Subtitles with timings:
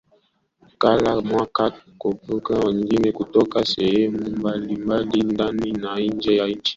[0.81, 6.69] Kila mwaka tunapokea wageni kutoka sehemu mbali mbali ndani na nje ya nchi